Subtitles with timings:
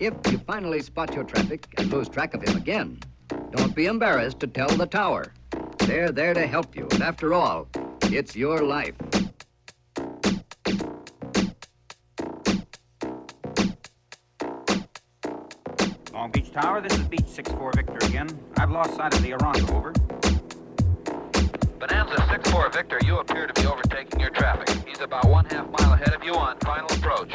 [0.00, 2.98] If you finally spot your traffic and lose track of him again,
[3.50, 5.34] don't be embarrassed to tell the tower.
[5.80, 7.68] They're there to help you, and after all,
[8.04, 8.94] it's your life.
[16.14, 18.28] Long Beach Tower, this is Beech 6-4 Victor again.
[18.56, 19.92] I've lost sight of the Aeronca, over.
[21.78, 24.70] Bonanza 6-4 Victor, you appear to be overtaking your traffic.
[24.88, 27.34] He's about one half mile ahead of you on final approach.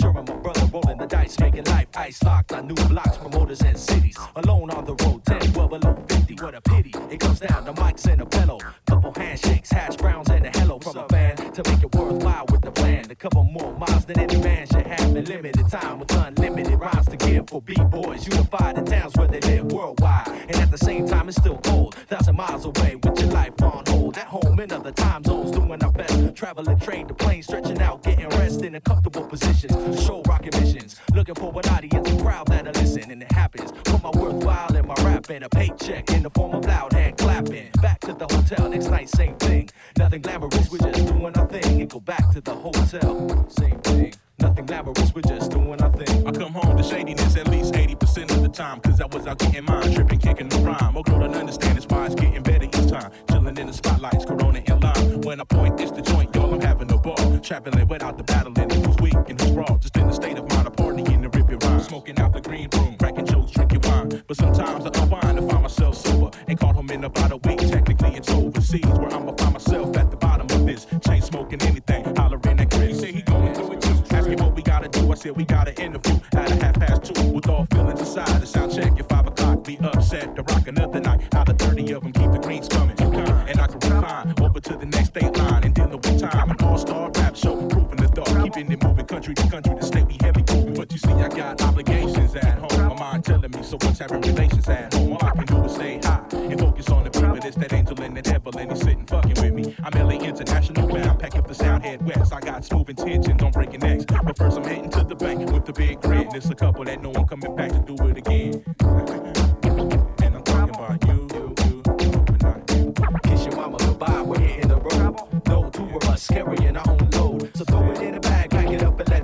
[0.00, 2.95] sure I'm a brother rolling the dice, making life ice locked on new blood.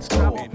[0.04, 0.51] It's coming.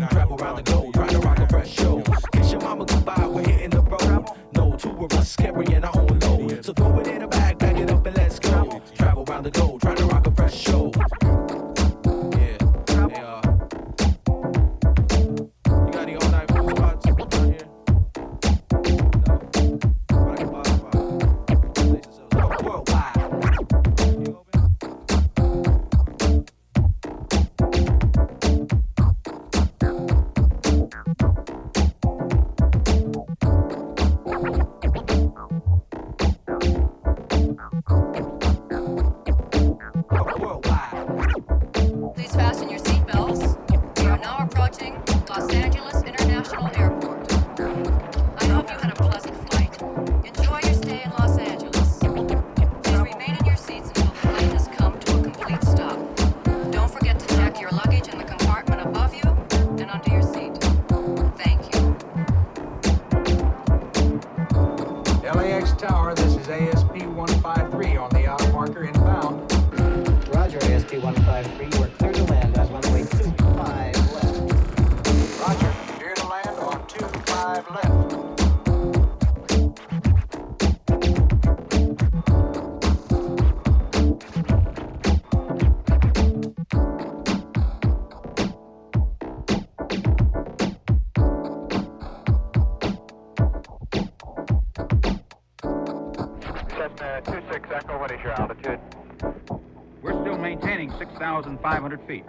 [101.62, 102.24] 500 feet.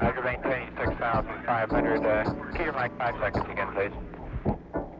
[0.00, 2.06] Roger, maintain 6,500.
[2.06, 3.92] Uh, Peter Mike, five seconds again, please.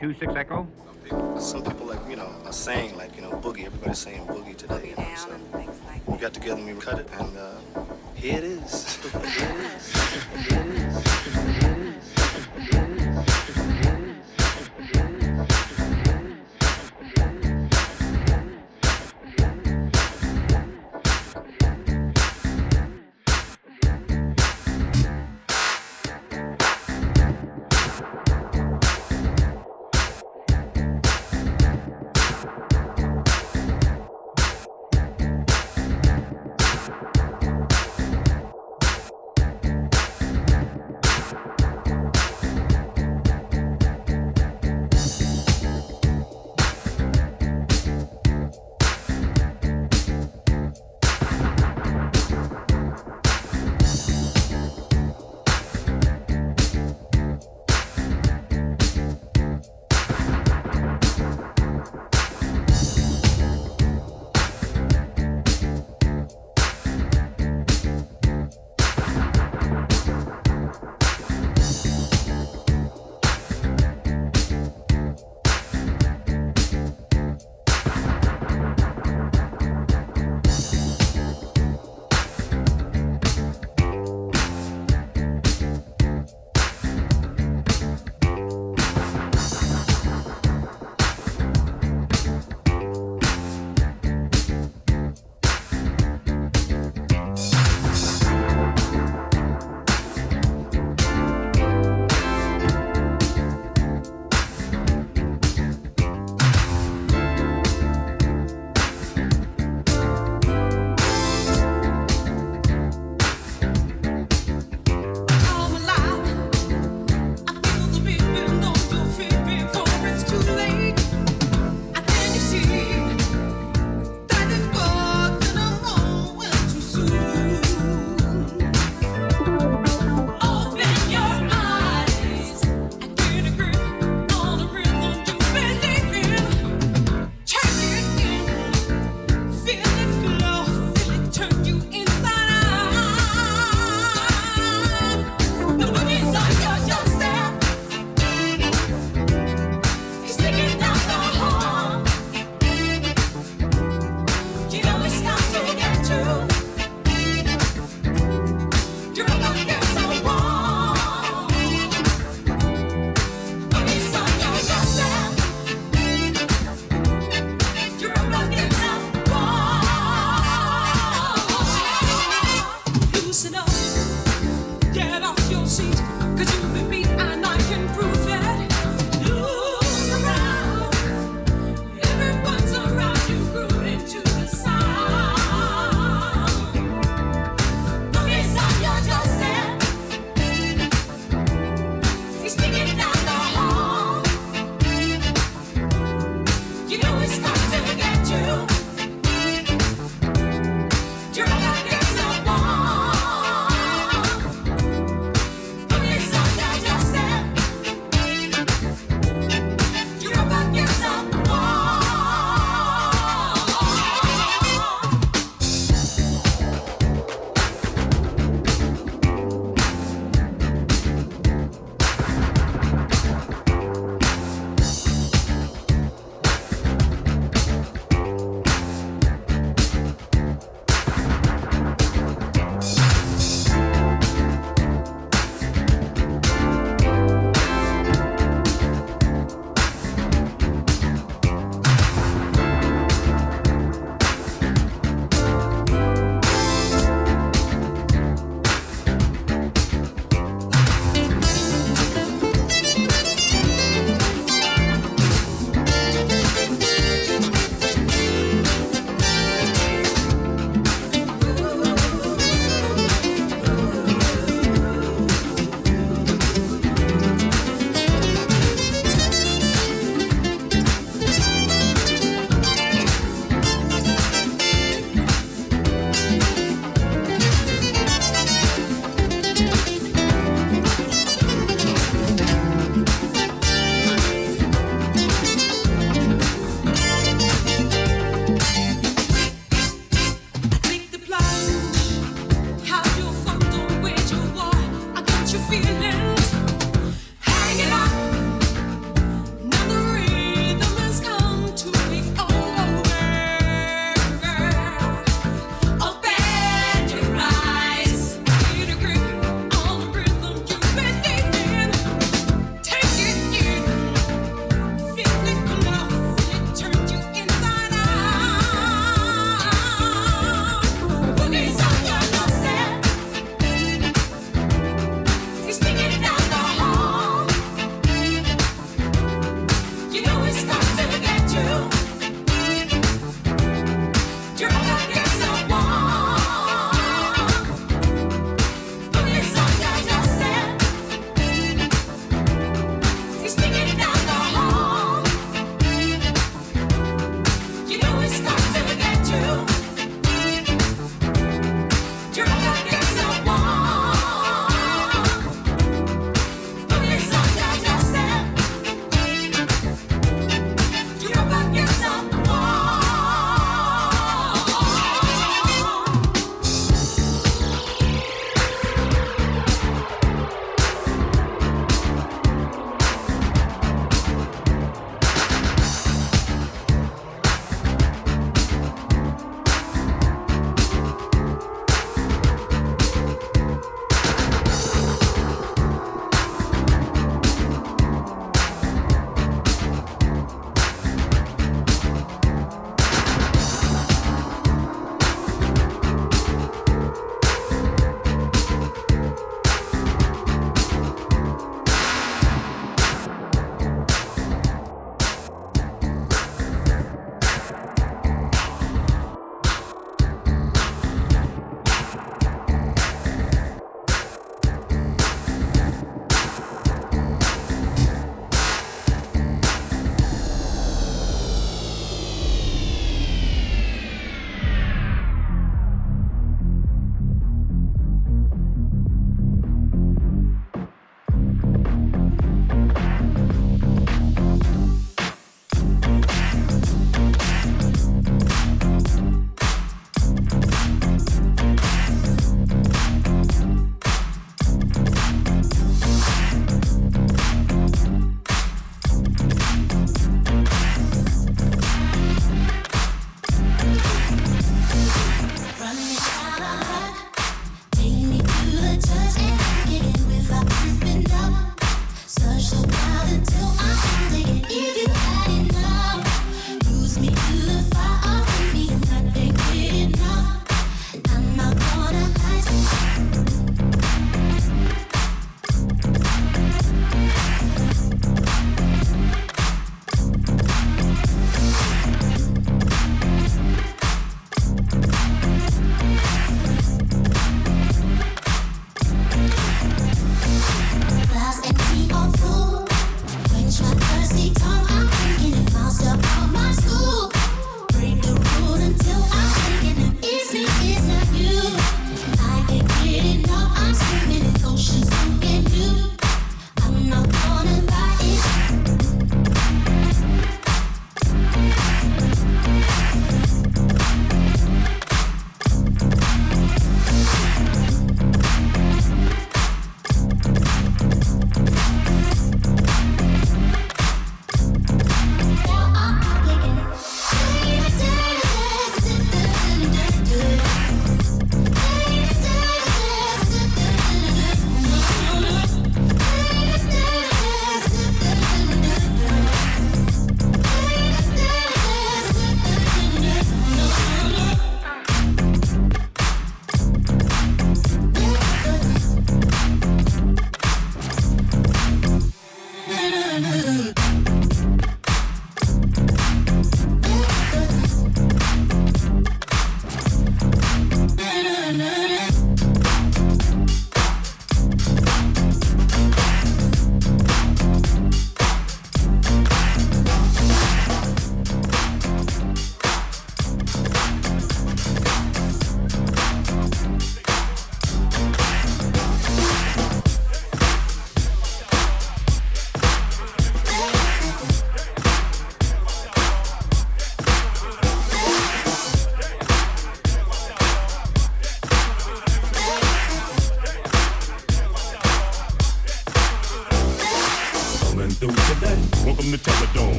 [0.00, 0.66] Two six echo.
[0.84, 3.66] Some people, some people like you know are saying like you know boogie.
[3.66, 4.90] Everybody's saying boogie today.
[4.90, 5.30] You know, so
[6.06, 7.52] we got together and we cut it, and uh,
[8.14, 8.98] here it is.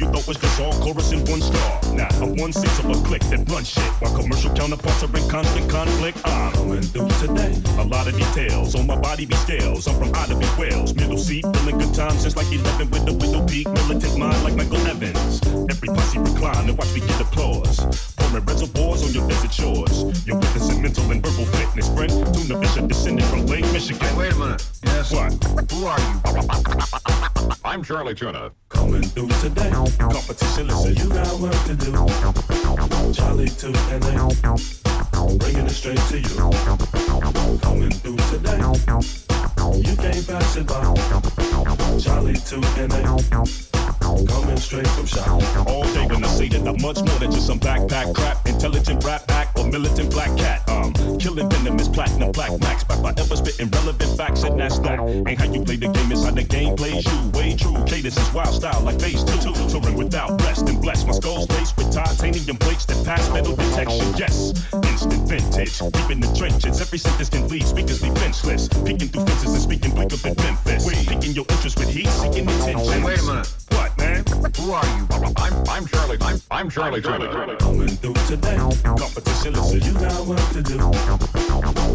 [0.00, 1.94] you thought was just all chorus in one star.
[1.94, 3.82] Now I'm one six of a click that run shit.
[4.00, 6.18] While commercial counterparts are in constant conflict.
[6.24, 7.54] I'm coming through today.
[7.78, 9.86] A lot of details on my body be scales.
[9.88, 10.94] I'm from Ida Wales.
[10.94, 13.66] Middle seat, feeling good time since like 11 with the window peak.
[13.68, 15.40] Militant mind like Michael Evans.
[15.70, 17.78] Every posse recline and watch me get applause.
[18.16, 20.26] Pouring reservoirs on your desert shores.
[20.26, 22.12] You're witnessing mental and verbal fitness, friend.
[22.34, 24.16] Tuna Bishop descended from Lake Michigan.
[24.16, 24.66] Wait a minute.
[24.84, 25.12] Yes.
[25.12, 25.32] What?
[25.72, 27.37] Who are you?
[27.68, 28.50] I'm Charlie Tuna.
[28.70, 29.68] Coming through today.
[29.70, 31.92] Competition, listen, you got work to do.
[33.12, 34.30] Charlie to NA.
[35.36, 36.50] Bringing it straight to you.
[37.60, 38.56] Coming through today.
[39.86, 40.80] You can't pass it by.
[42.00, 42.56] Charlie to
[42.88, 43.18] NA.
[44.26, 45.28] Coming straight from shop.
[45.68, 48.46] All day when I say that I'm much more than just some backpack crap.
[48.46, 50.68] Intelligent rap act or militant black cat.
[50.68, 52.84] Um, killing venomous platinum black max.
[52.84, 54.98] By forever spitting relevant facts and that's that.
[55.00, 57.30] Ain't how you play the game, it's how the game plays you.
[57.34, 57.76] Way true.
[57.84, 59.52] Cadence is wild style like phase two.
[59.68, 61.04] Touring without rest and bless.
[61.04, 64.14] My skull's laced with titanium plates that pass metal detection.
[64.16, 65.78] Yes, instant vintage.
[65.78, 66.80] Deep in the trenches.
[66.80, 67.66] Every sentence can lead.
[67.66, 68.68] Speakers defenseless.
[68.68, 70.88] Peeking through fences and speaking quicker than Memphis.
[71.06, 73.02] Piquing your interest with heat, seeking attention.
[73.02, 73.48] Wait a minute.
[73.70, 75.06] What, Who are you?
[75.36, 76.16] I'm I'm Charlie.
[76.22, 77.56] I'm I'm Charlie Tuna.
[77.58, 78.56] Coming through today.
[78.56, 80.78] Competition, listen, you got work to do.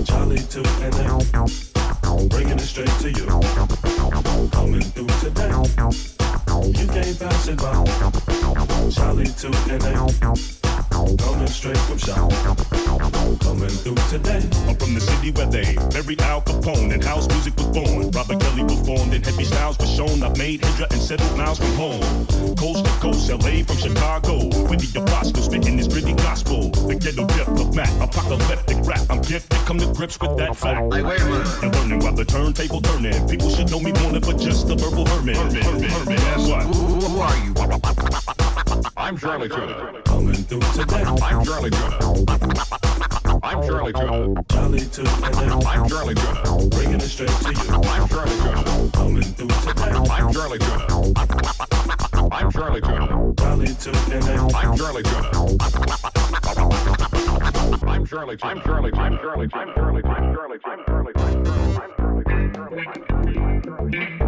[0.05, 1.19] Charlie to NA.
[2.29, 3.25] Bringing it straight to you.
[4.51, 5.49] Coming through today.
[6.79, 7.83] You can't pass it by.
[8.91, 10.72] Charlie to NA.
[10.93, 12.29] Coming straight from shop.
[13.41, 14.45] Coming through today.
[14.69, 18.11] I'm from the city where they buried Al Capone and house music was born.
[18.11, 20.21] Robert Kelly was formed and heavy styles was shown.
[20.21, 22.25] I've made Hydra and settled miles from home.
[22.57, 24.37] Coast to coast, LA from Chicago.
[24.69, 26.69] With the apostle spitting this gritty gospel.
[26.69, 29.01] The ghetto depth of Mac, apocalyptic rap.
[29.09, 30.93] I'm gifted, come to grips with that fact.
[30.93, 31.63] Hey, wait a minute.
[31.63, 33.27] And learning while the turntable turning.
[33.27, 35.37] People should know me more than for just a verbal hermit.
[35.37, 36.19] Hermit, hermit, hermit.
[36.19, 36.47] Yes.
[36.47, 36.63] What?
[36.63, 38.52] Who, who are you?
[38.97, 40.01] I'm Charlie Tuna.
[40.05, 41.03] Coming through today.
[41.03, 41.99] I'm Charlie Tuna.
[43.43, 44.43] I'm Charlie Tuna.
[44.49, 45.59] Charlie to NA.
[45.67, 46.69] I'm Charlie Tuna.
[46.69, 47.81] Bringing it straight to you.
[47.83, 48.89] I'm Charlie Tuna.
[48.93, 49.91] Coming through today.
[50.11, 50.87] I'm Charlie Tuna.
[52.31, 53.33] I'm Charlie Tuna.
[53.37, 54.49] Charlie to NA.
[54.57, 55.31] I'm Charlie Tuna.
[57.87, 58.43] I'm Charlie Tuna.
[58.43, 58.91] I'm Charlie.
[58.91, 58.91] I'm Charlie.
[58.93, 59.17] I'm Charlie.
[59.17, 59.49] I'm Charlie.
[59.53, 60.01] I'm Charlie.
[60.05, 60.59] I'm Charlie.
[60.65, 61.13] I'm Charlie.
[63.95, 64.22] I'm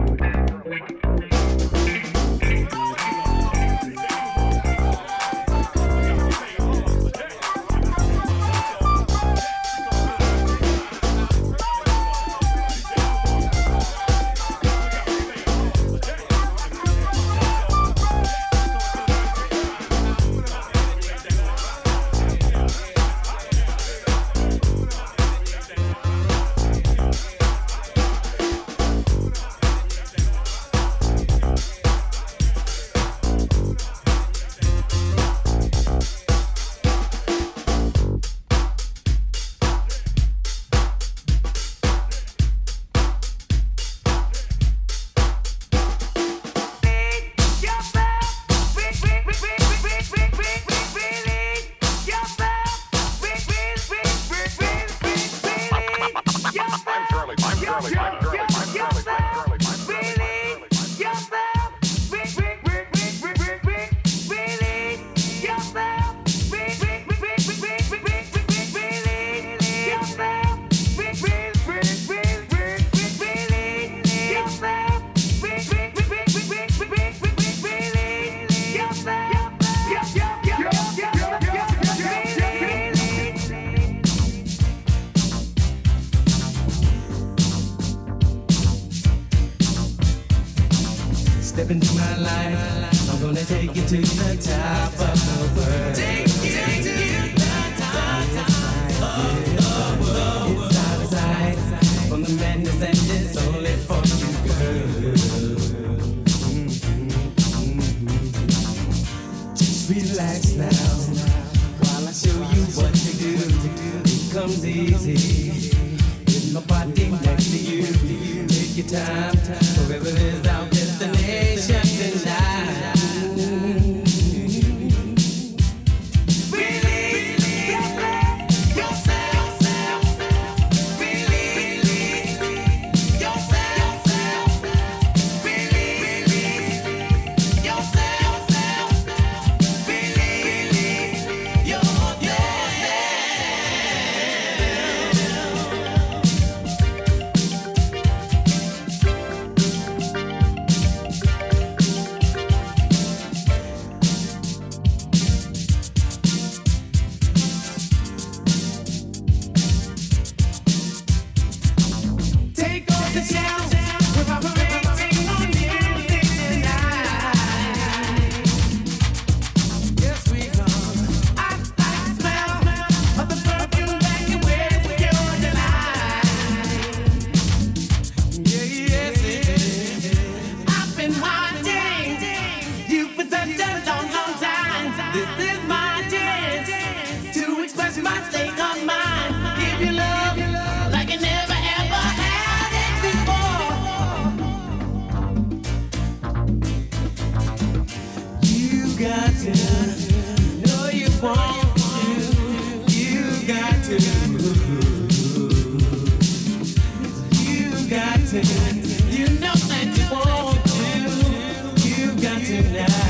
[212.56, 213.05] you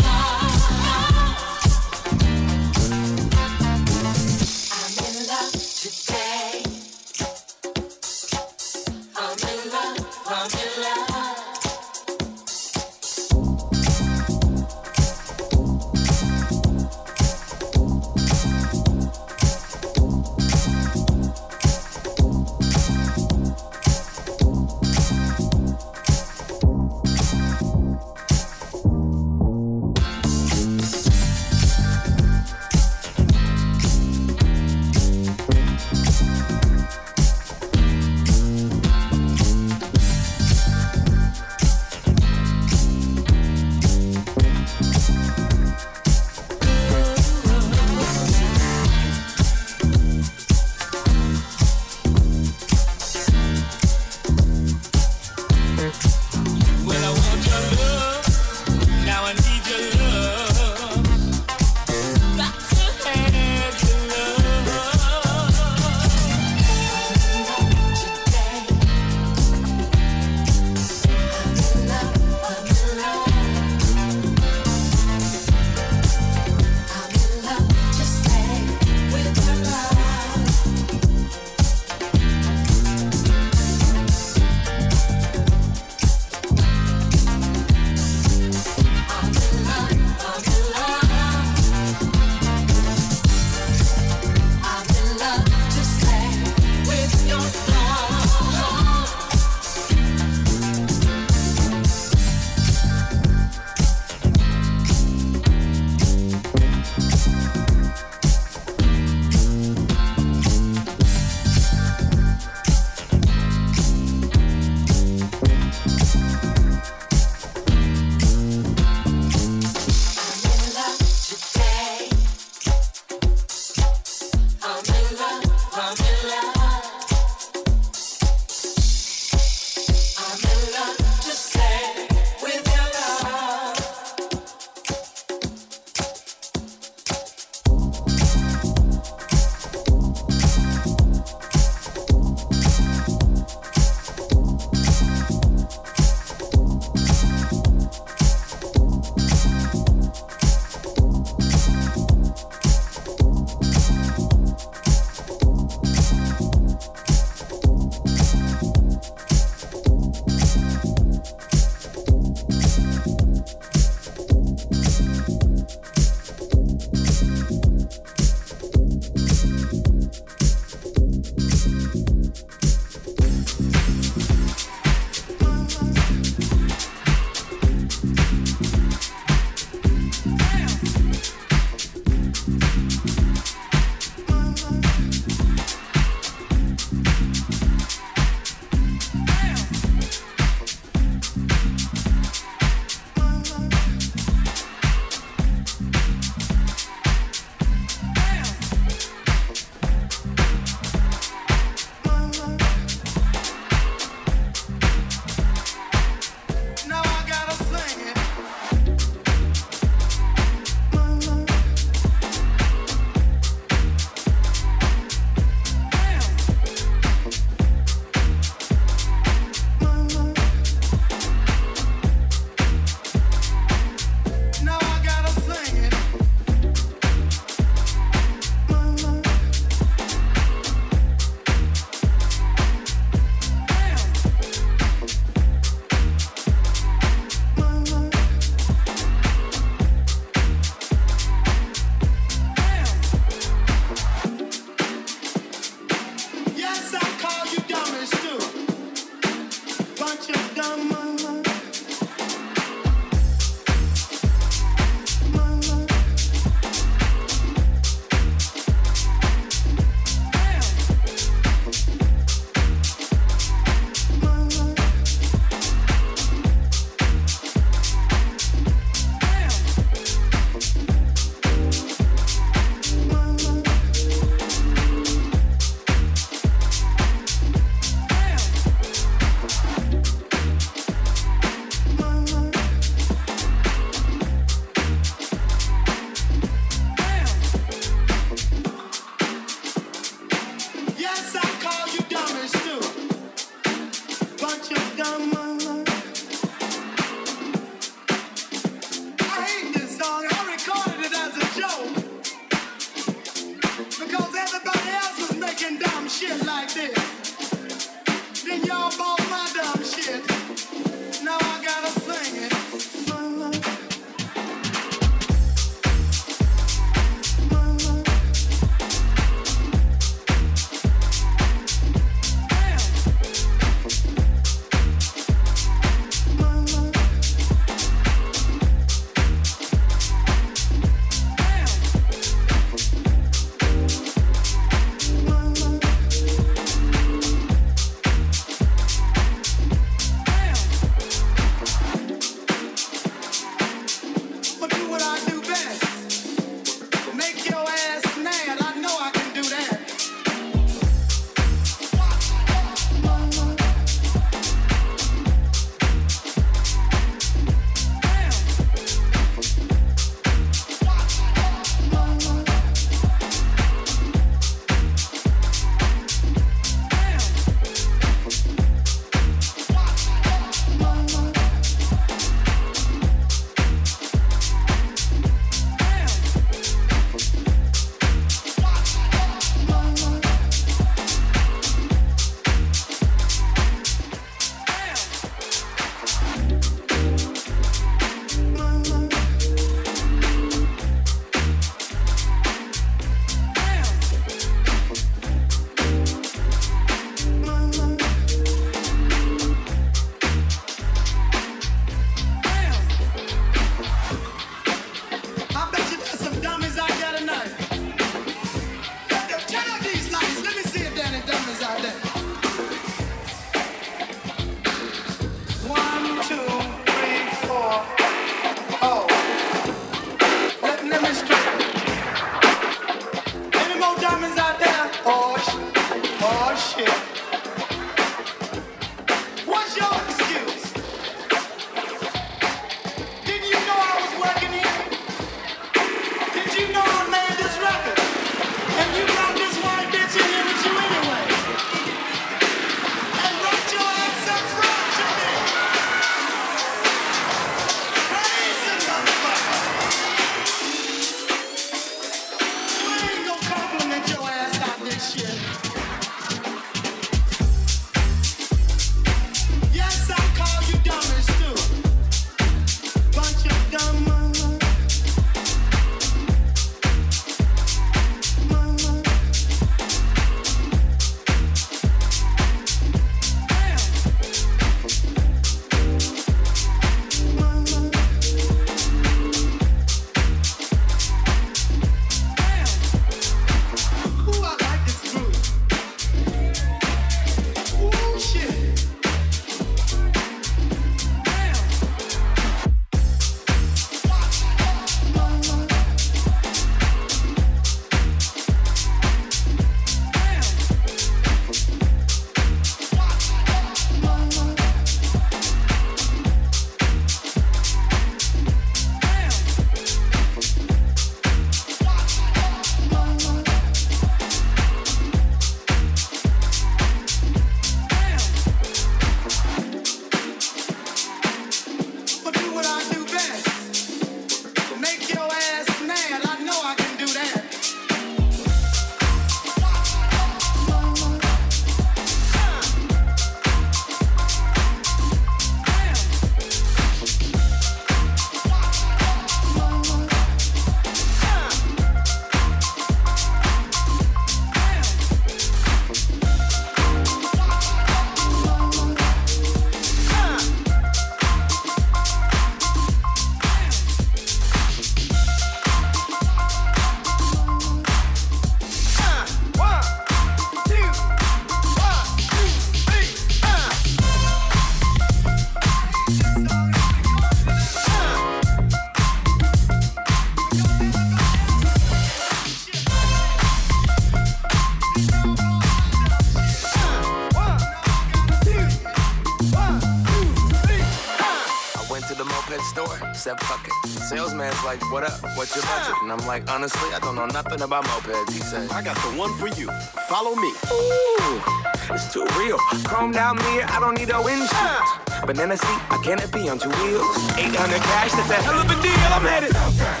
[584.70, 585.18] like, what up?
[585.36, 585.96] What's your budget?
[586.02, 588.30] And I'm like, honestly, I don't know nothing about mopeds.
[588.30, 589.66] He said, I got the one for you.
[590.08, 590.50] Follow me.
[590.70, 591.42] Ooh,
[591.90, 592.56] it's too real.
[592.86, 595.26] Chrome down mirror, I don't need a windshield.
[595.26, 597.18] Banana seat, I can't be on two wheels.
[597.34, 599.10] 800 cash, that's a hell of a deal.
[599.10, 600.00] I'm headed downtown,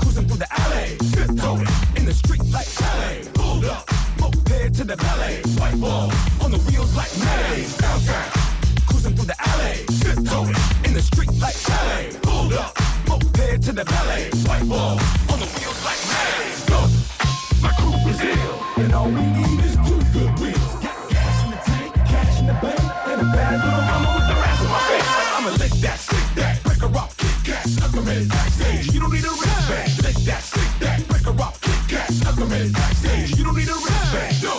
[0.00, 0.98] cruising through the alley.
[1.14, 3.22] Tiptoeing in the street like ballet.
[3.38, 3.86] Hold up,
[4.18, 5.42] Moped to the ballet.
[5.54, 6.10] White wall
[6.42, 7.62] on the wheels like May.
[7.78, 8.28] Downtown,
[8.90, 9.86] cruising through the alley.
[10.02, 12.10] Tiptoeing in the street like ballet.
[12.26, 12.74] Hold up,
[13.10, 14.30] moped to the ballet.
[14.46, 14.96] White wall
[15.32, 16.46] on the wheels like May.
[16.70, 16.90] Look,
[17.64, 20.72] my crew is ill, and all we need is two good wheels.
[20.84, 24.26] Got gas in the tank, cash in the bank, and a bad little mama with
[24.30, 25.10] the rest of my face.
[25.36, 28.94] I'ma lick that, stick that, break her off, kick that, suck her in backstage.
[28.94, 29.90] You don't need a wristband.
[30.06, 33.36] Lick that, stick that, break her off, kick that, suck her in backstage.
[33.36, 34.42] You don't need a wristband.
[34.42, 34.54] No.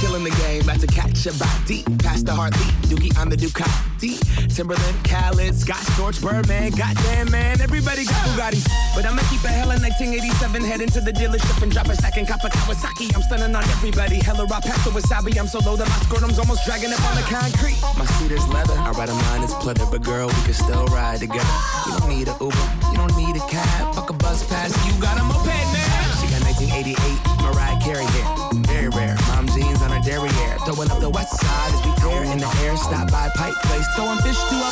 [0.00, 0.86] Killing the game, about to
[1.26, 1.84] a body.
[1.98, 4.16] Past the heartbeat, Dookie, I'm the Ducati.
[4.48, 6.70] Timbaland, Khaled, Scott Storch, Birdman.
[6.72, 8.64] Goddamn, man, everybody got Bugattis.
[8.94, 10.64] But I'ma keep a hella 1987.
[10.64, 13.14] Head into the dealership and drop a second cup of Kawasaki.
[13.14, 14.16] I'm stunning on everybody.
[14.16, 15.38] Hella raw pasta wasabi.
[15.38, 17.76] I'm so low that my scrotum's almost dragging up on the concrete.
[17.98, 18.78] My seat is leather.
[18.78, 19.90] I ride a mine is pleather.
[19.90, 21.56] But girl, we can still ride together.
[21.86, 22.66] You don't need a Uber.
[22.92, 23.94] You don't need a cab.
[23.94, 24.72] Fuck a bus pass.
[24.88, 26.04] You got a moped, man.
[26.16, 27.19] She got 1988
[30.80, 31.89] Throwing up the west side
[32.40, 32.76] the air.
[32.76, 33.86] Stop by Pike Place.
[33.94, 34.70] Throwing fish to a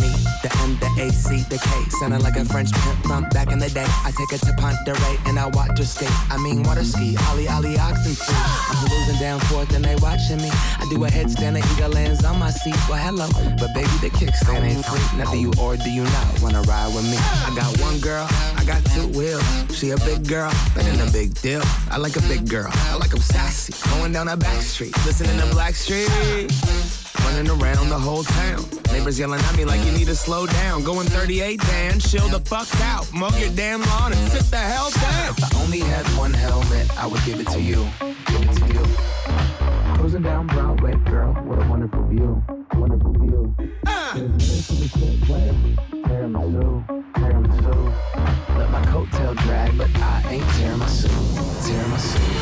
[0.00, 0.10] Me,
[0.42, 1.68] the M, the A, C, the K.
[2.00, 3.86] Sounding like a French pimp from back in the day.
[4.04, 6.12] I take her to Ponderay and I watch her skate.
[6.30, 7.16] I mean water ski.
[7.28, 8.34] Ollie, Ollie, oxen free.
[8.36, 10.50] I'm losing down fourth and they watching me.
[10.52, 12.76] I do a headstand and eagle lands on my seat.
[12.88, 13.28] Well, hello.
[13.58, 15.18] But baby, the kickstand ain't free.
[15.18, 17.18] Now do you or do you not wanna ride with me?
[17.18, 18.26] I got one girl.
[18.56, 19.44] I got two wheels.
[19.76, 21.62] She a big girl, but in a big deal.
[21.90, 22.70] I like a big girl.
[22.72, 23.72] I like 'em sassy.
[23.90, 26.97] Going down a back street, listening to Blackstreet.
[27.24, 28.64] Running around the whole town.
[28.92, 30.82] Neighbors yelling at me like you need to slow down.
[30.82, 33.10] Going 38, Dan, chill the fuck out.
[33.12, 35.34] Mow your damn lawn and sit the hell down.
[35.36, 37.86] If I only had one helmet, I would give it to you.
[38.26, 38.84] Give it to you.
[39.98, 42.42] Cruising down Broadway, girl, what a wonderful view.
[42.74, 43.54] Wonderful view.
[43.86, 44.12] Ah!
[44.14, 44.88] Tiramisu,
[47.14, 47.92] tiramisu.
[48.56, 51.08] Let my coattail drag, but I ain't tiramisu.
[51.64, 52.37] Tiramisu.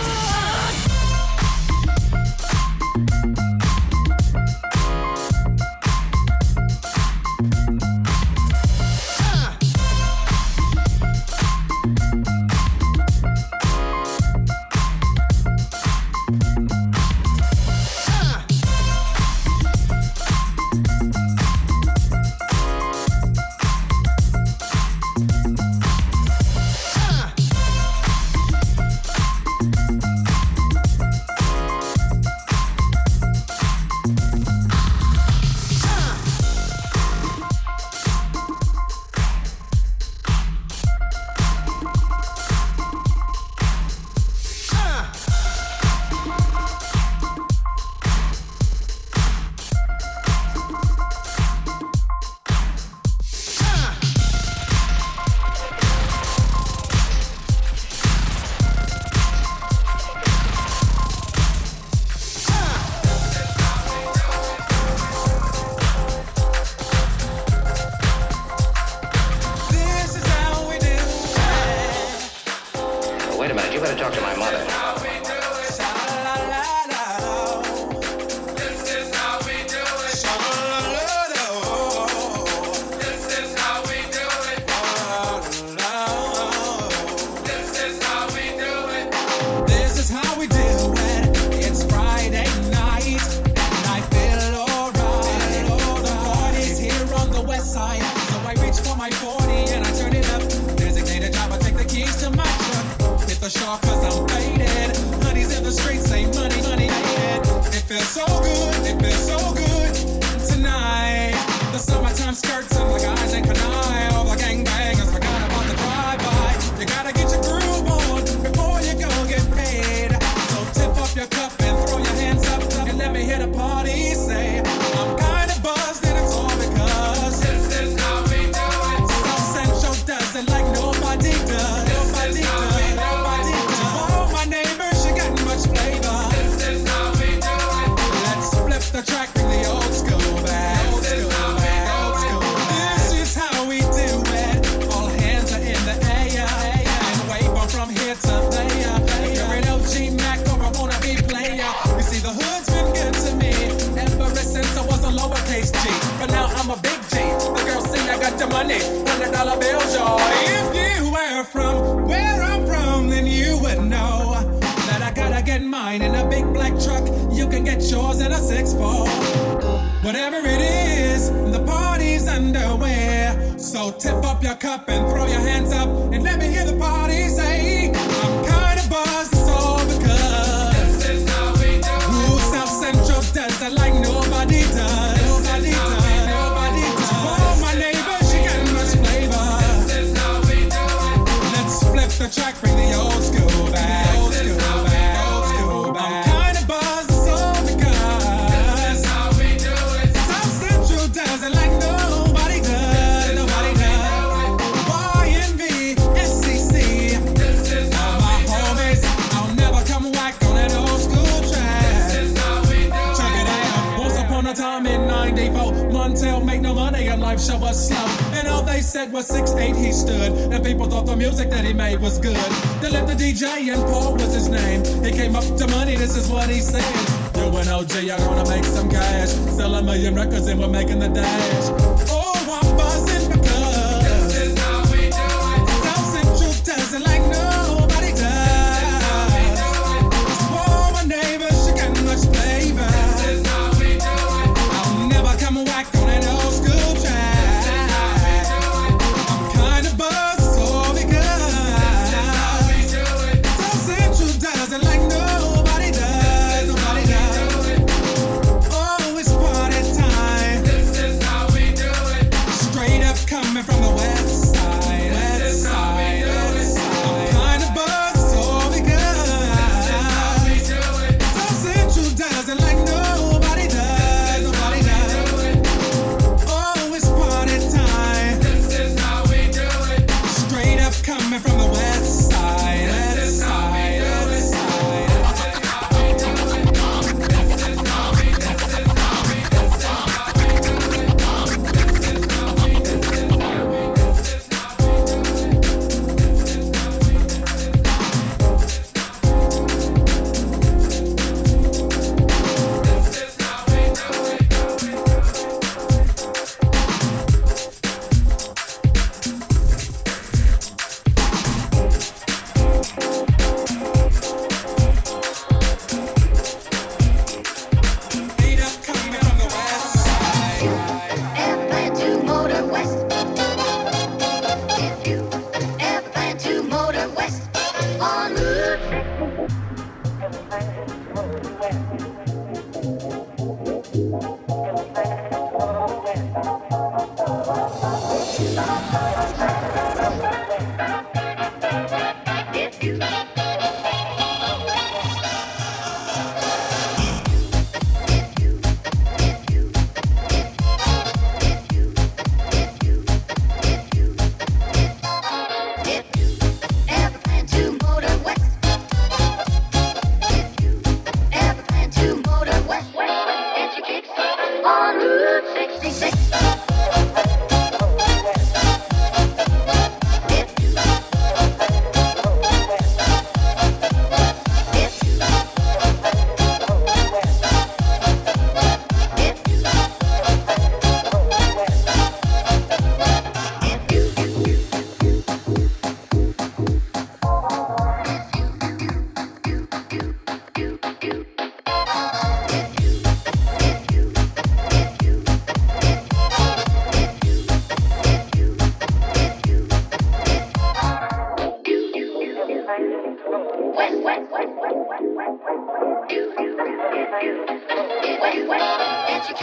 [216.90, 218.06] money and life show was slow.
[218.38, 220.30] And all they said was six eight he stood.
[220.52, 222.50] And people thought the music that he made was good.
[222.80, 224.84] They left the DJ and Paul was his name.
[225.04, 226.94] He came up to money, this is what he said.
[227.36, 229.30] You and OG are gonna make some cash.
[229.56, 232.15] Sell a million records and we're making the dash.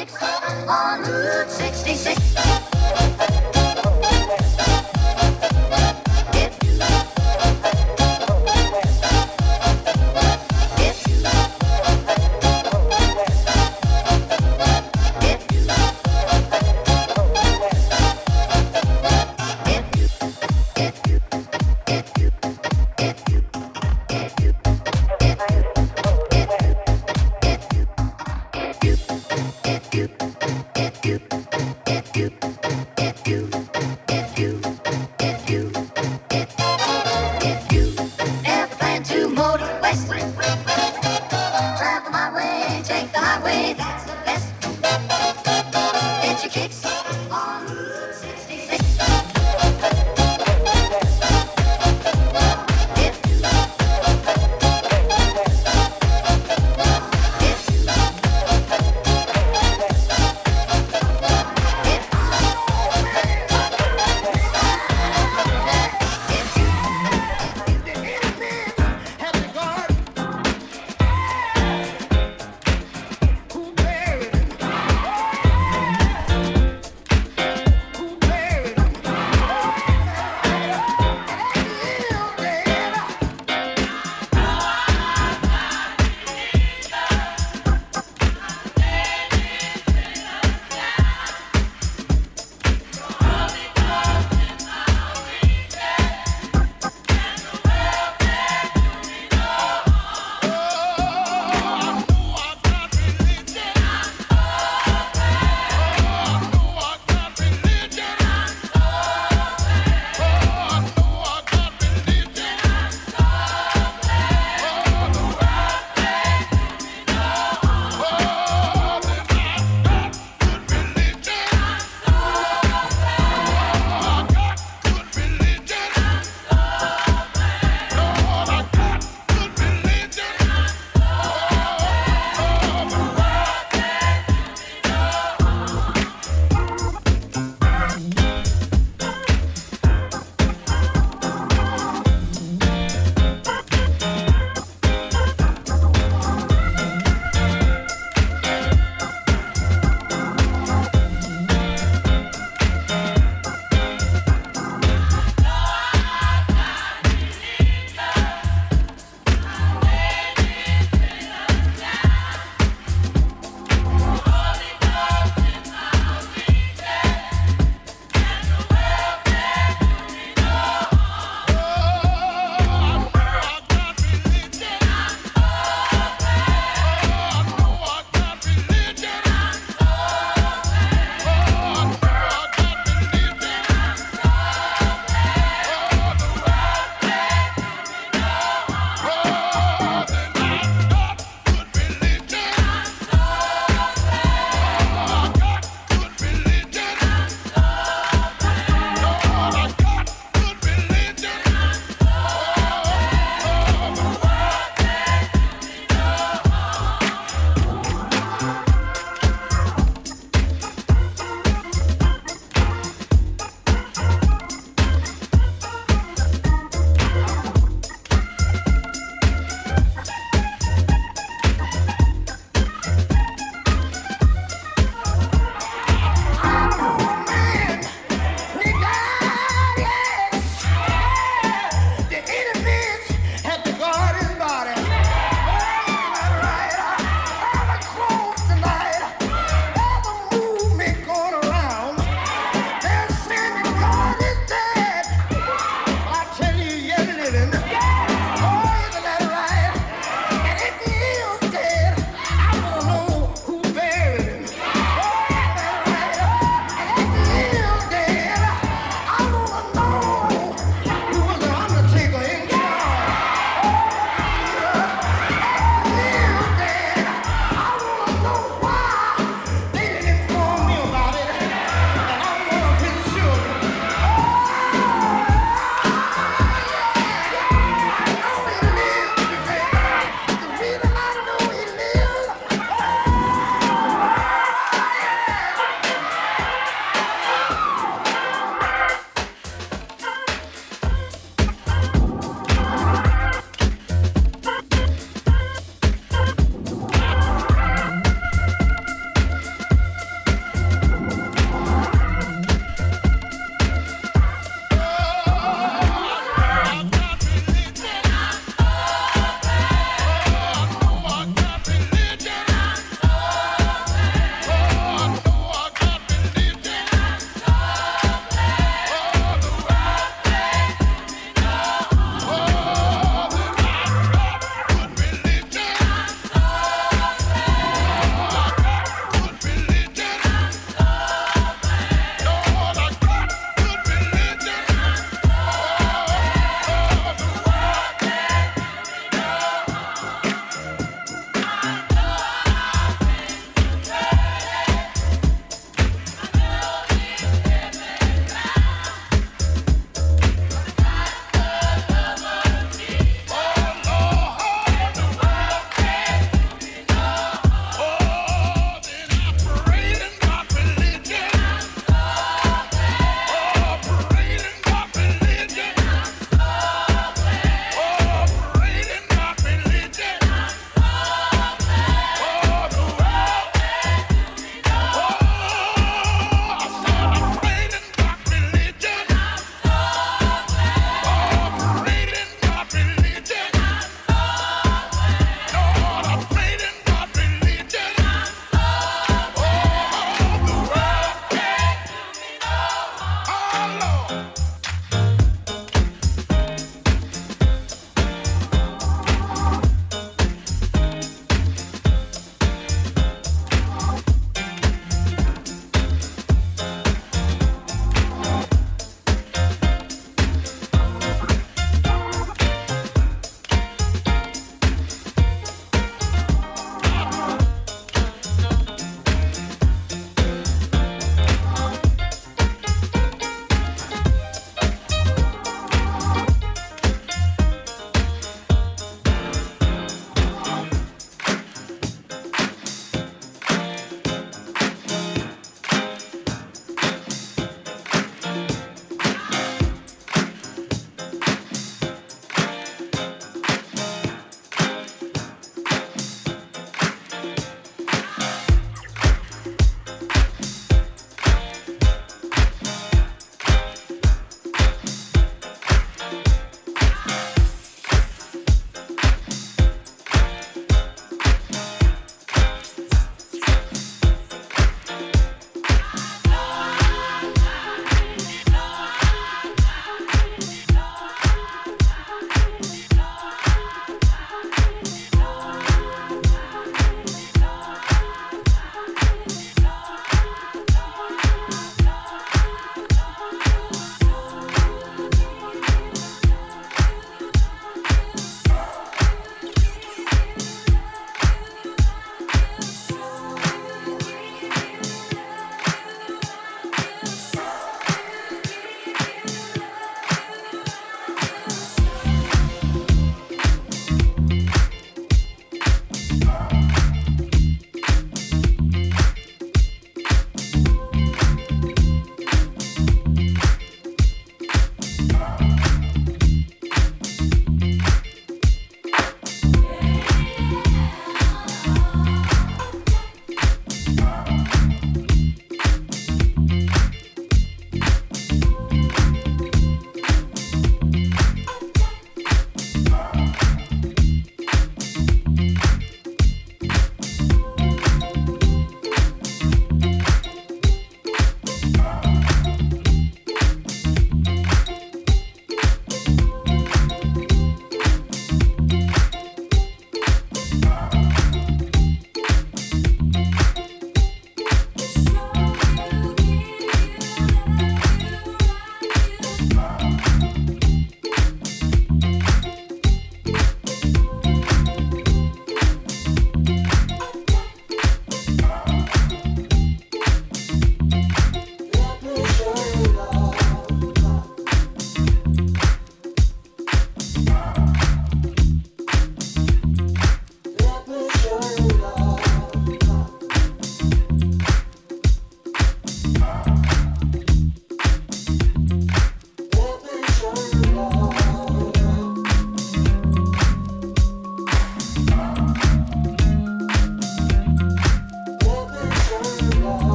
[0.00, 0.37] It's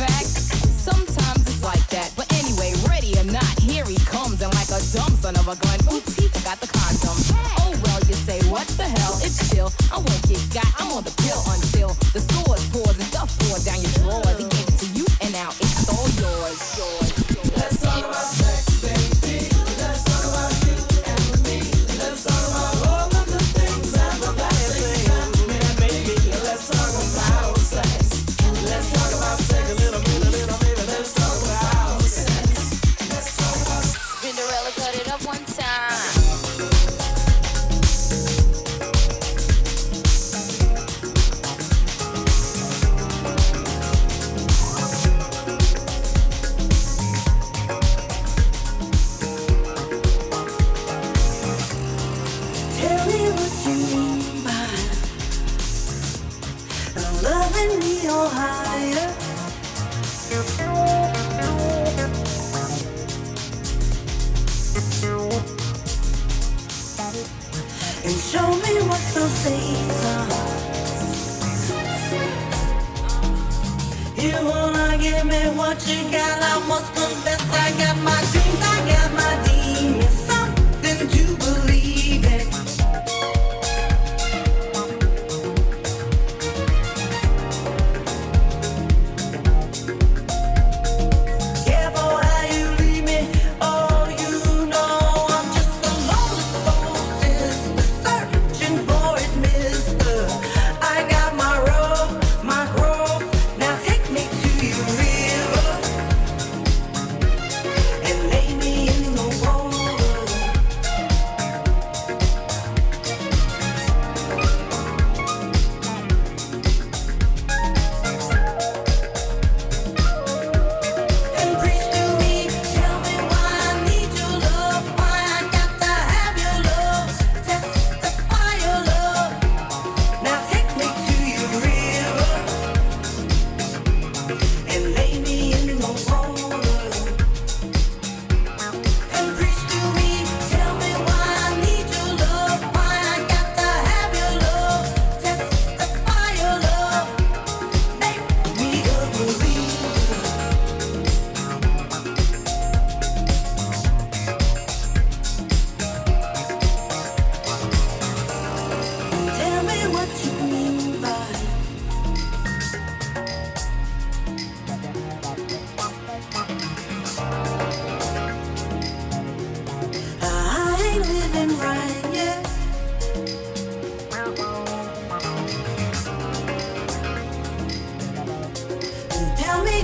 [0.00, 0.32] fact,
[0.80, 2.12] sometimes it's like that.
[2.16, 4.40] But anyway, ready or not, here he comes.
[4.40, 7.16] And like a dumb son of a gun, oops, he forgot the condom.
[7.60, 9.14] Oh well, you say, what the hell?
[9.20, 9.68] It's chill.
[9.92, 10.68] I won't get got.
[10.80, 14.38] I'm on the pill until the sword pours and stuff pours down your drawers.
[14.40, 16.56] He gave it to you and now it's all yours.
[16.80, 17.82] yours, yours.
[17.82, 18.39] About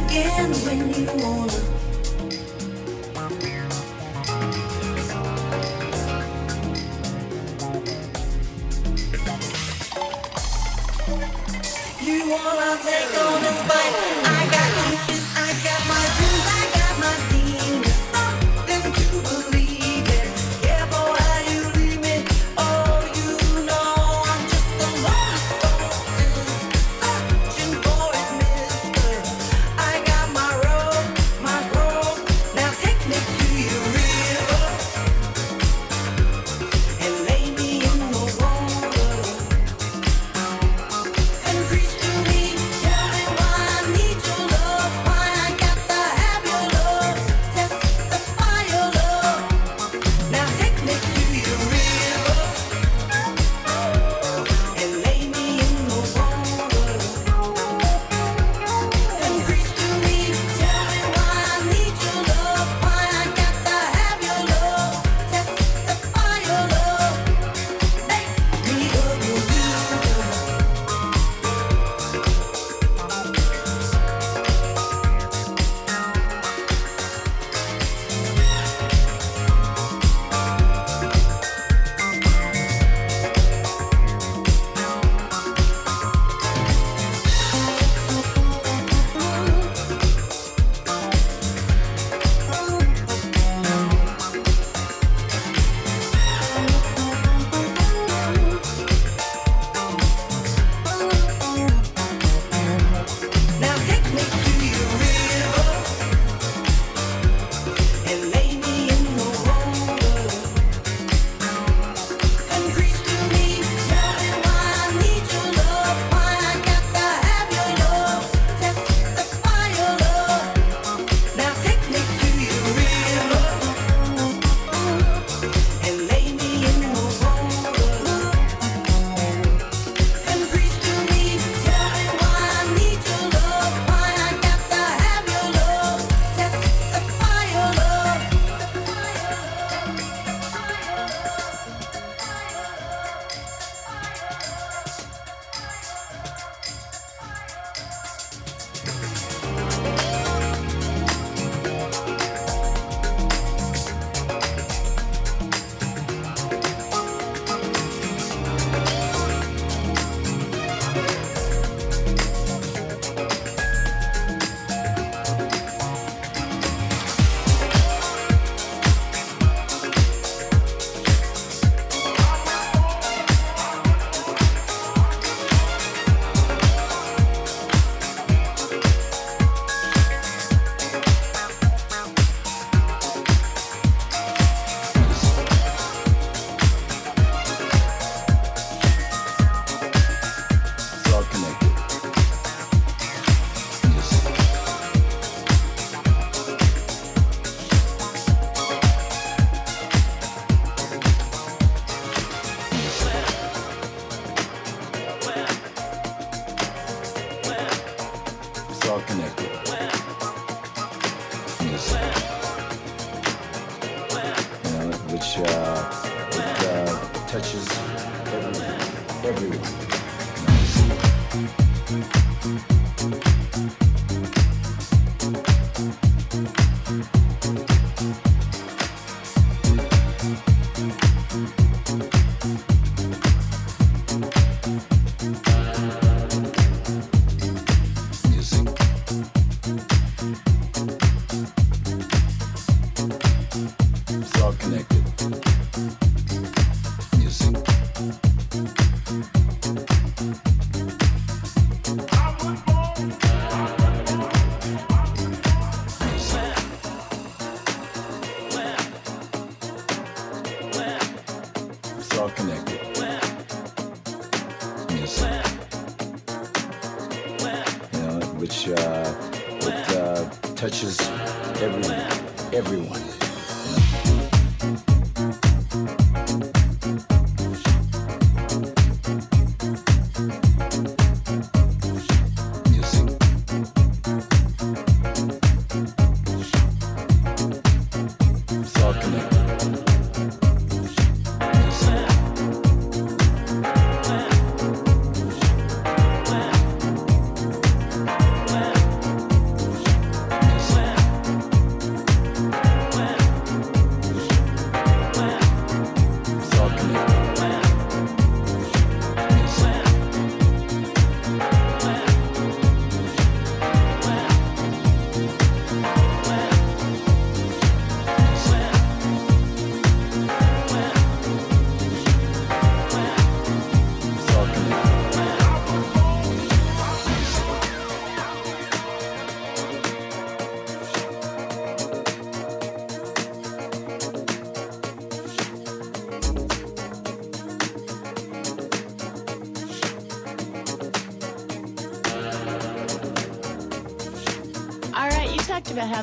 [0.05, 1.60] again when you wanna.
[12.02, 14.05] You wanna take on this bike?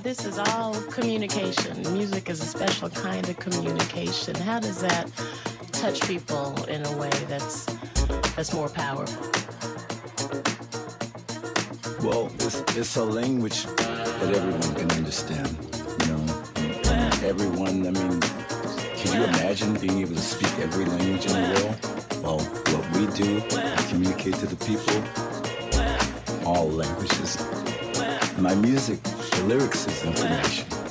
[0.03, 1.81] This is all communication.
[1.93, 4.35] Music is a special kind of communication.
[4.35, 5.09] How does that
[5.71, 7.65] touch people in a way that's
[8.35, 9.23] that's more powerful?
[12.05, 15.47] Well, it's, it's a language that everyone can understand.
[16.01, 16.23] You know,
[17.23, 17.87] everyone.
[17.87, 18.19] I mean,
[18.99, 21.77] can you imagine being able to speak every language in the world?
[22.21, 24.99] Well, what we do, we communicate to the people,
[26.45, 27.37] all languages.
[28.37, 28.99] My music,
[29.35, 30.82] the lyrics is information.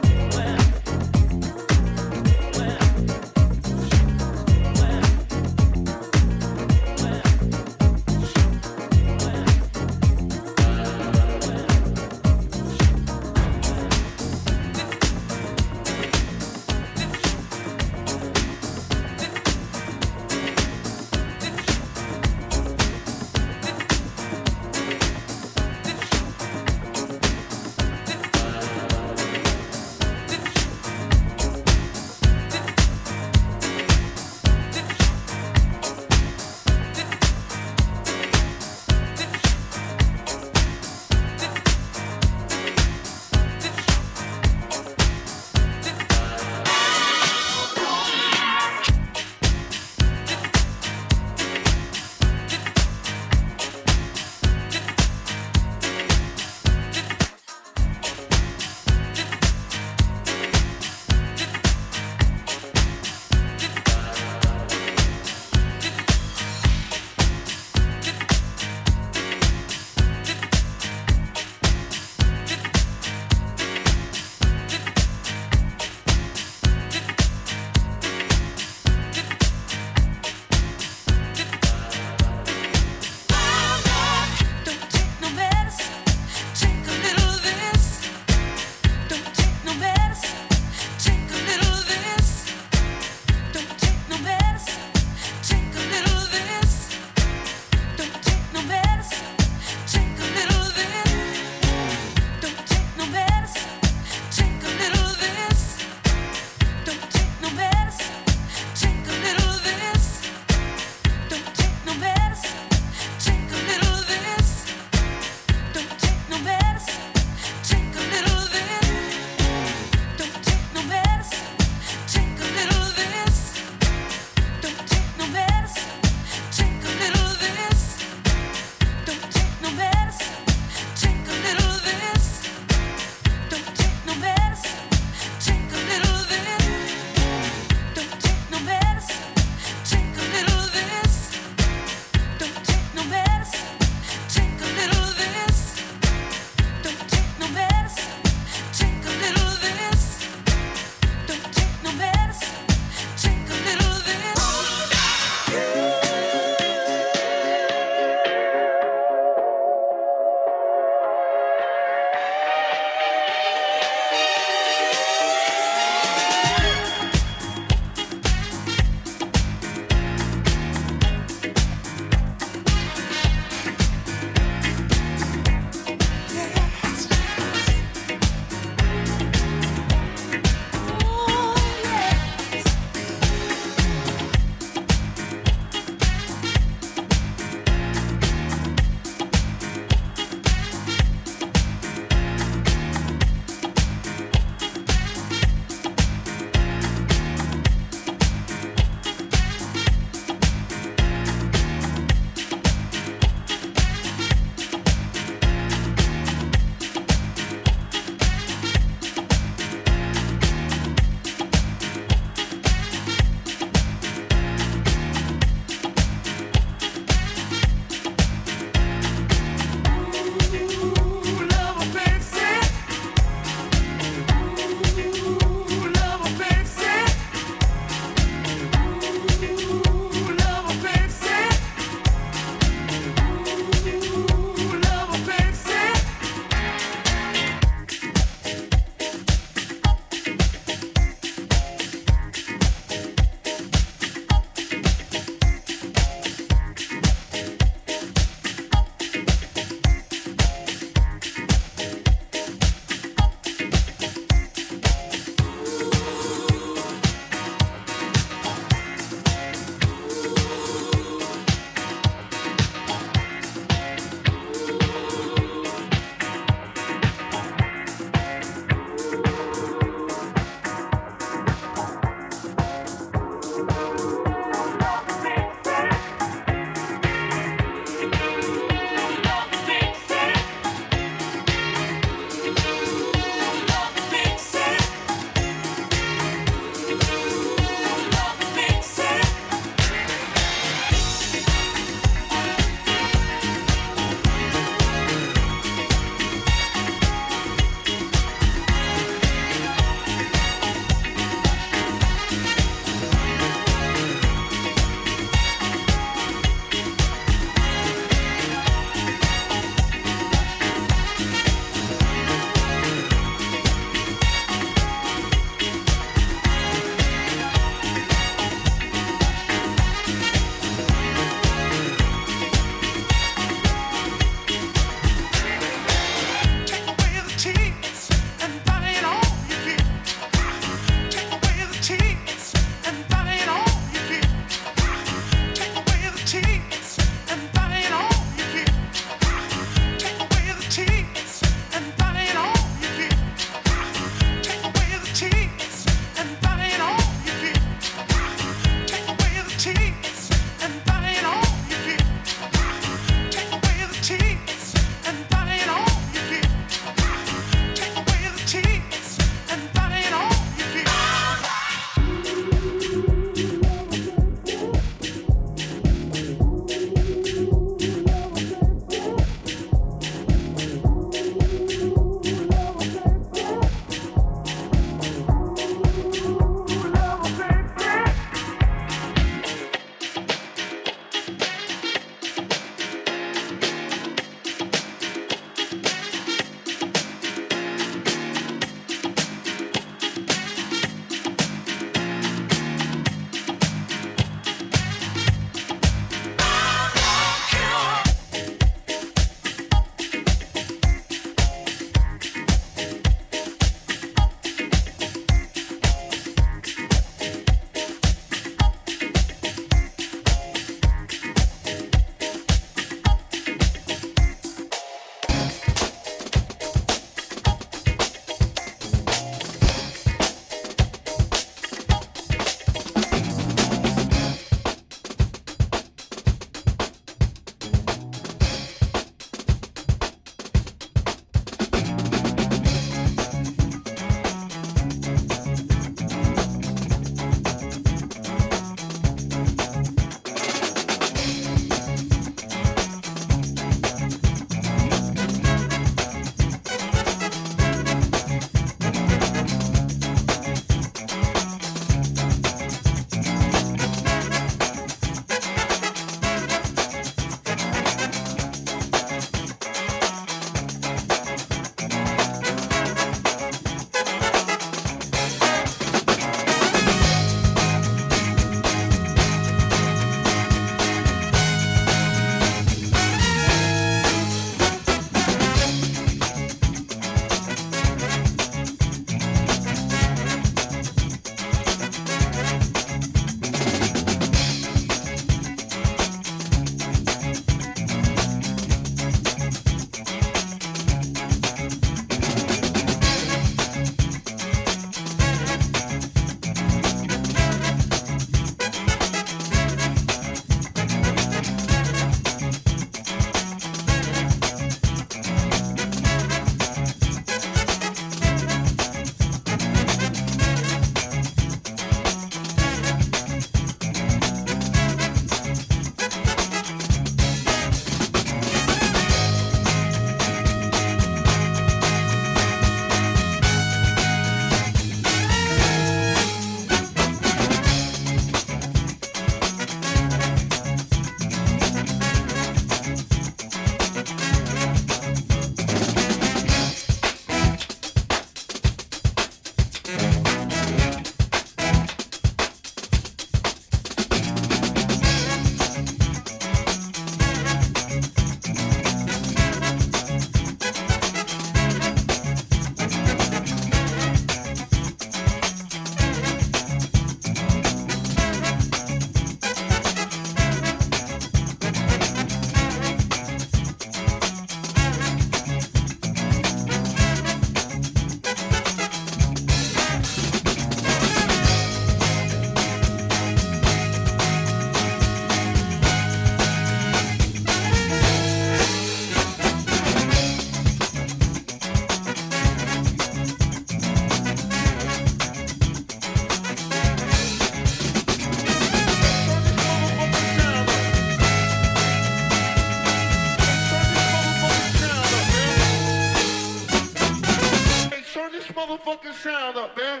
[598.88, 600.00] motherfucking sound up, man.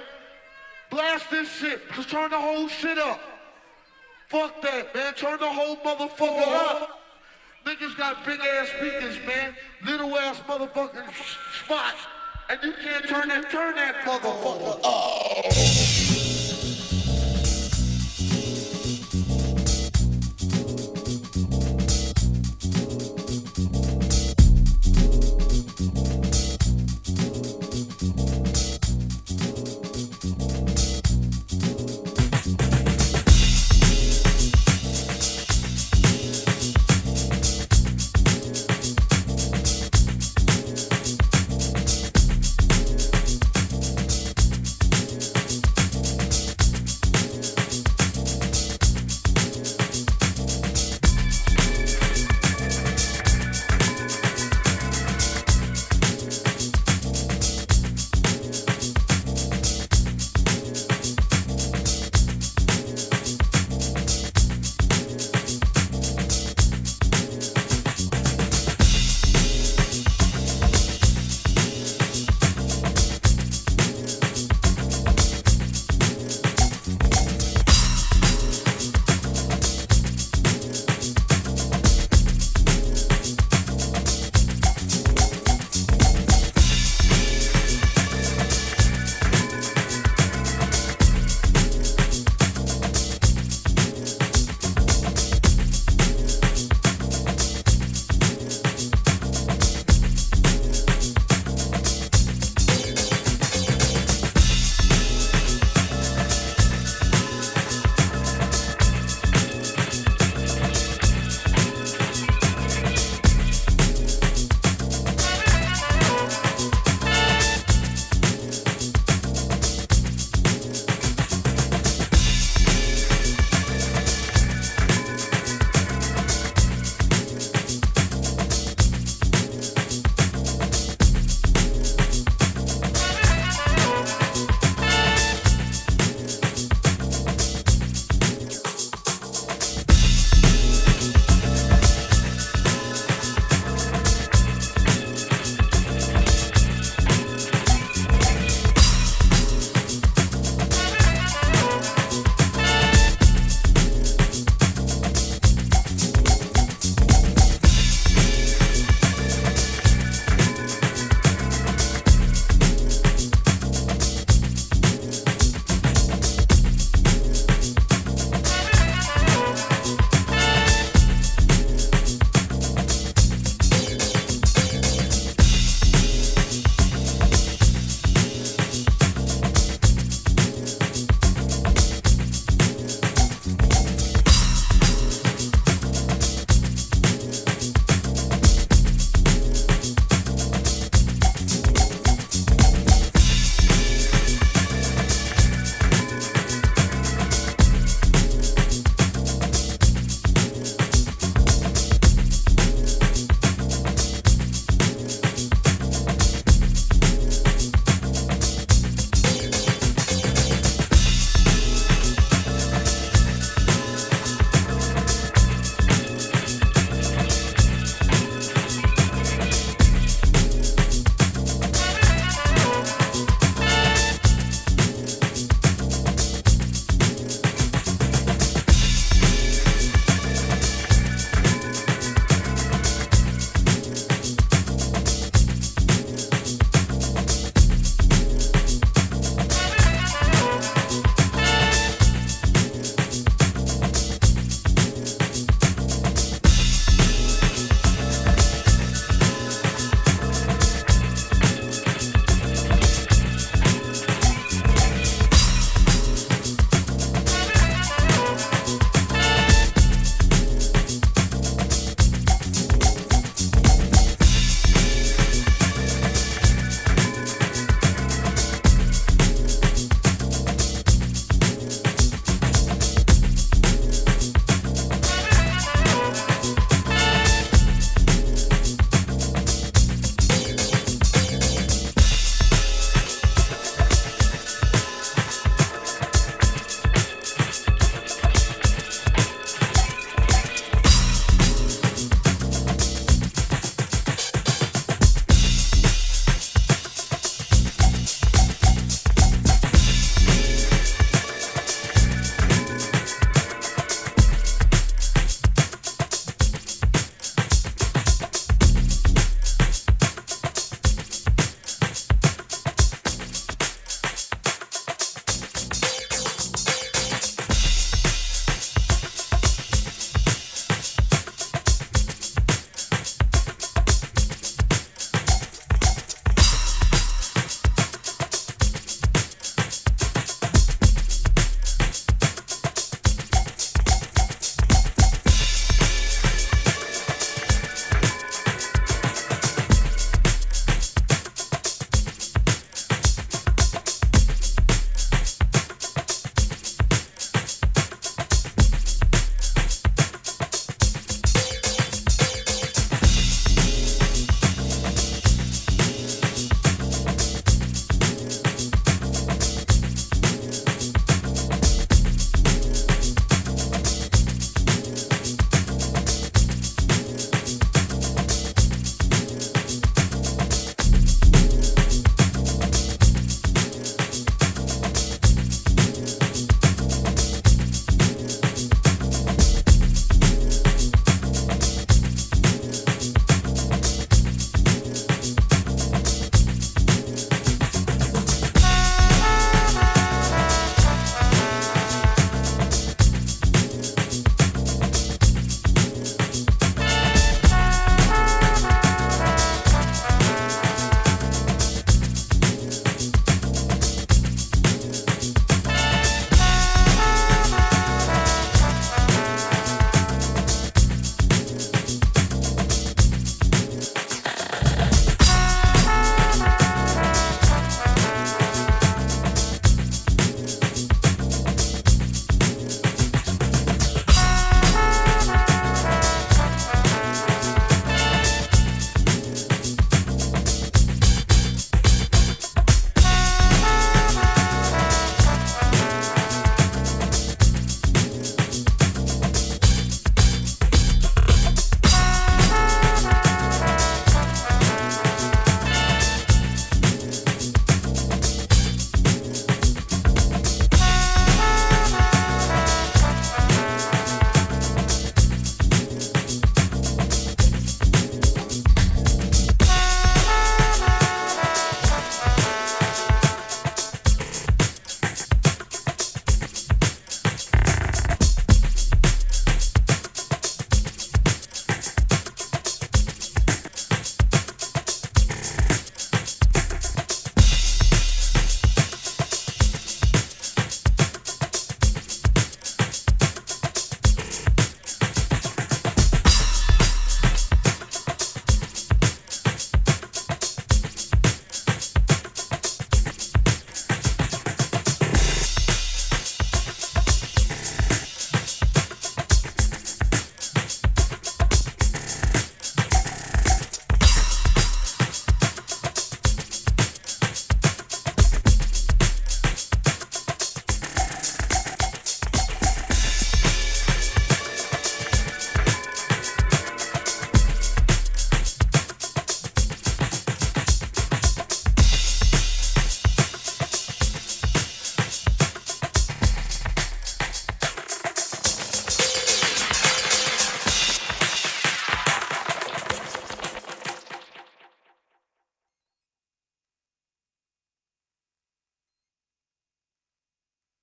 [0.90, 1.80] Blast this shit.
[1.94, 3.20] Just turn the whole shit up.
[4.28, 5.14] Fuck that, man.
[5.14, 6.82] Turn the whole motherfucker oh.
[6.82, 7.00] up.
[7.66, 9.54] Niggas got big ass speakers, man.
[9.84, 11.04] Little ass motherfucking
[11.64, 11.94] spot.
[12.50, 15.97] And you can't turn that, turn that motherfucker up.